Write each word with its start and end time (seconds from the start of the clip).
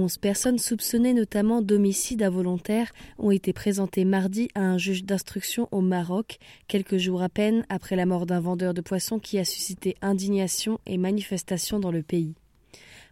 Onze 0.00 0.16
personnes 0.16 0.58
soupçonnées 0.58 1.12
notamment 1.12 1.60
d'homicide 1.60 2.22
involontaire 2.22 2.90
ont 3.18 3.30
été 3.30 3.52
présentées 3.52 4.06
mardi 4.06 4.48
à 4.54 4.62
un 4.62 4.78
juge 4.78 5.04
d'instruction 5.04 5.68
au 5.72 5.82
Maroc, 5.82 6.38
quelques 6.68 6.96
jours 6.96 7.20
à 7.20 7.28
peine 7.28 7.66
après 7.68 7.96
la 7.96 8.06
mort 8.06 8.24
d'un 8.24 8.40
vendeur 8.40 8.72
de 8.72 8.80
poissons 8.80 9.18
qui 9.18 9.38
a 9.38 9.44
suscité 9.44 9.96
indignation 10.00 10.80
et 10.86 10.96
manifestation 10.96 11.80
dans 11.80 11.90
le 11.90 12.02
pays. 12.02 12.32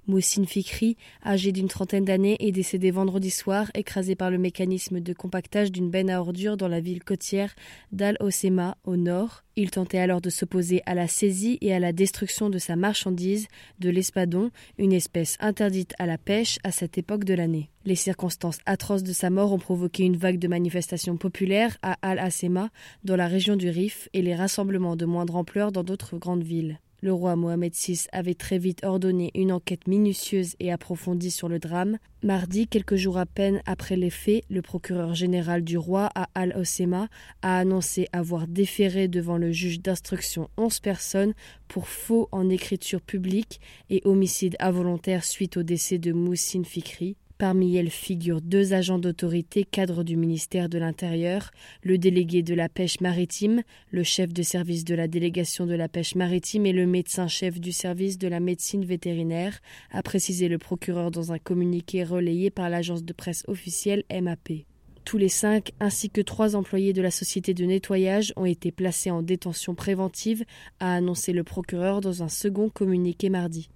Moussine 0.09 0.47
Fikri, 0.47 0.97
âgé 1.23 1.53
d'une 1.53 1.69
trentaine 1.69 2.07
d'années, 2.07 2.39
est 2.41 2.51
décédé 2.51 2.91
vendredi 2.91 3.31
soir, 3.31 3.71
écrasé 3.75 4.15
par 4.15 4.31
le 4.31 4.39
mécanisme 4.39 5.01
de 5.01 5.13
compactage 5.13 5.71
d'une 5.71 5.91
benne 5.91 6.09
à 6.09 6.21
ordures 6.21 6.57
dans 6.57 6.67
la 6.67 6.81
ville 6.81 7.05
côtière 7.05 7.55
d'Al-Osema, 7.93 8.79
au 8.85 8.97
nord. 8.97 9.45
Il 9.55 9.71
tentait 9.71 9.99
alors 9.99 10.23
de 10.23 10.31
s'opposer 10.31 10.81
à 10.87 10.95
la 10.95 11.09
saisie 11.09 11.59
et 11.61 11.75
à 11.75 11.79
la 11.79 11.93
destruction 11.93 12.49
de 12.49 12.57
sa 12.57 12.75
marchandise, 12.75 13.49
de 13.81 13.91
l'espadon, 13.91 14.51
une 14.79 14.95
espèce 14.95 15.37
interdite 15.41 15.93
à 15.99 16.07
la 16.07 16.17
pêche 16.17 16.59
à 16.65 16.73
cette 16.73 16.97
époque 16.97 17.25
de 17.25 17.35
l'année. 17.35 17.69
Les 17.85 17.95
circonstances 17.95 18.61
atroces 18.65 19.03
de 19.03 19.13
sa 19.13 19.29
mort 19.29 19.53
ont 19.53 19.59
provoqué 19.59 20.05
une 20.05 20.17
vague 20.17 20.39
de 20.39 20.49
manifestations 20.49 21.19
populaires 21.19 21.77
à 21.83 21.99
Al-Asema, 22.01 22.71
dans 23.05 23.17
la 23.17 23.27
région 23.27 23.57
du 23.57 23.69
Rif, 23.69 24.09
et 24.15 24.23
les 24.23 24.35
rassemblements 24.35 24.97
de 24.97 25.05
moindre 25.05 25.37
ampleur 25.37 25.71
dans 25.71 25.85
d'autres 25.85 26.17
grandes 26.17 26.45
villes. 26.45 26.79
Le 27.01 27.13
roi 27.13 27.37
Mohamed 27.37 27.73
VI 27.75 28.07
avait 28.11 28.35
très 28.35 28.59
vite 28.59 28.83
ordonné 28.83 29.31
une 29.37 29.53
enquête 29.53 29.87
minutieuse 29.87 30.57
et 30.59 30.73
approfondie 30.73 31.31
sur 31.31 31.49
le 31.49 31.61
drame. 31.61 31.99
Mardi, 32.25 32.67
quelques 32.67 32.97
jours 32.97 33.19
à 33.19 33.27
peine 33.27 33.63
après 33.67 33.95
les 33.95 34.11
faits, 34.11 34.43
le 34.51 34.63
procureur 34.63 35.15
général 35.15 35.63
du 35.63 35.79
roi 35.79 36.11
à 36.17 36.29
Al-Osema 36.35 37.07
a 37.41 37.59
annoncé 37.59 38.09
avoir 38.13 38.49
déféré 38.49 39.07
devant 39.07 39.39
le 39.39 39.53
juge 39.53 39.81
d'instruction 39.81 40.51
onze 40.57 40.81
personnes 40.81 41.35
pour 41.69 41.87
faux 41.87 42.29
en 42.33 42.51
écriture 42.51 43.01
publique 43.01 43.61
et 43.91 44.03
homicide 44.05 44.57
involontaire 44.59 45.23
suite 45.23 45.57
au 45.57 45.63
décès 45.63 45.99
de 45.99 46.13
Moussine 46.13 46.65
Fikri. 46.65 47.17
Parmi 47.39 47.77
elles 47.77 47.91
figurent 47.91 48.41
deux 48.41 48.73
agents 48.75 48.99
d'autorité 48.99 49.63
cadres 49.63 50.03
du 50.03 50.17
ministère 50.17 50.69
de 50.69 50.77
l'Intérieur, 50.77 51.53
le 51.85 51.97
délégué 51.97 52.43
de 52.43 52.53
la 52.53 52.69
pêche 52.69 53.01
maritime, 53.01 53.63
le 53.93 54.03
chef 54.03 54.33
de 54.33 54.43
service 54.43 54.85
de 54.85 54.97
la 54.97 55.07
délégation 55.07 55.65
de 55.65 55.75
la 55.75 55.89
pêche 55.89 56.17
maritime 56.17 56.67
et 56.67 56.73
le 56.73 56.85
médecin-chef 56.85 57.61
du 57.61 57.71
service 57.71 58.19
de 58.19 58.27
la 58.27 58.41
médecine 58.41 58.85
vétérinaire, 58.85 59.61
a 59.93 60.03
précisé 60.03 60.49
le 60.49 60.59
procureur 60.59 61.13
dans 61.13 61.31
un 61.31 61.39
communiqué 61.39 62.03
relayé 62.03 62.51
par 62.51 62.69
l'agence 62.71 63.05
de 63.05 63.13
presse 63.13 63.45
officielle 63.47 64.03
MAP. 64.11 64.65
Tous 65.05 65.17
les 65.17 65.29
cinq, 65.29 65.71
ainsi 65.79 66.11
que 66.11 66.21
trois 66.21 66.57
employés 66.57 66.93
de 66.93 67.03
la 67.03 67.13
société 67.13 67.55
de 67.55 67.65
nettoyage, 67.65 68.33
ont 68.35 68.47
été 68.47 68.73
placés 68.73 69.13
en 69.13 69.23
détention 69.23 69.77
préventive, 69.77 70.45
a 70.81 70.93
annoncé 70.93 71.33
le 71.33 71.45
procureur 71.45 72.01
dans 72.01 72.25
un 72.25 72.29
second 72.29 72.69
communiqué 72.69 73.31
mardi. 73.31 73.71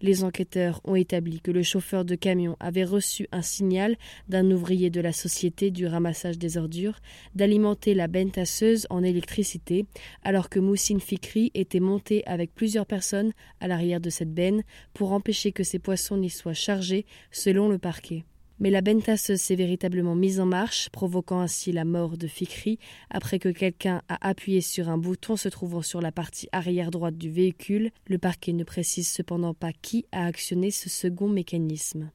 Les 0.00 0.24
enquêteurs 0.24 0.80
ont 0.84 0.94
établi 0.94 1.40
que 1.40 1.50
le 1.50 1.62
chauffeur 1.62 2.04
de 2.04 2.14
camion 2.14 2.56
avait 2.60 2.84
reçu 2.84 3.26
un 3.32 3.42
signal 3.42 3.96
d'un 4.28 4.50
ouvrier 4.50 4.90
de 4.90 5.00
la 5.00 5.12
société 5.12 5.70
du 5.70 5.86
ramassage 5.86 6.38
des 6.38 6.56
ordures 6.56 6.98
d'alimenter 7.34 7.94
la 7.94 8.08
benne 8.08 8.30
tasseuse 8.30 8.86
en 8.90 9.02
électricité, 9.02 9.86
alors 10.22 10.48
que 10.48 10.60
Moussine 10.60 11.00
Fikri 11.00 11.50
était 11.54 11.80
monté 11.80 12.22
avec 12.26 12.54
plusieurs 12.54 12.86
personnes 12.86 13.32
à 13.60 13.68
l'arrière 13.68 14.00
de 14.00 14.10
cette 14.10 14.34
benne 14.34 14.62
pour 14.92 15.12
empêcher 15.12 15.52
que 15.52 15.64
ces 15.64 15.78
poissons 15.78 16.16
n'y 16.16 16.30
soient 16.30 16.54
chargés, 16.54 17.06
selon 17.30 17.68
le 17.68 17.78
parquet. 17.78 18.24
Mais 18.60 18.70
la 18.70 18.80
bentasseuse 18.80 19.40
s'est 19.40 19.56
véritablement 19.56 20.14
mise 20.14 20.38
en 20.38 20.46
marche, 20.46 20.88
provoquant 20.90 21.40
ainsi 21.40 21.72
la 21.72 21.84
mort 21.84 22.16
de 22.16 22.28
Fikri 22.28 22.78
après 23.10 23.38
que 23.38 23.48
quelqu'un 23.48 24.02
a 24.08 24.28
appuyé 24.28 24.60
sur 24.60 24.88
un 24.88 24.98
bouton 24.98 25.36
se 25.36 25.48
trouvant 25.48 25.82
sur 25.82 26.00
la 26.00 26.12
partie 26.12 26.48
arrière 26.52 26.90
droite 26.90 27.18
du 27.18 27.30
véhicule. 27.30 27.90
Le 28.06 28.18
parquet 28.18 28.52
ne 28.52 28.64
précise 28.64 29.08
cependant 29.08 29.54
pas 29.54 29.72
qui 29.72 30.06
a 30.12 30.26
actionné 30.26 30.70
ce 30.70 30.88
second 30.88 31.28
mécanisme. 31.28 32.10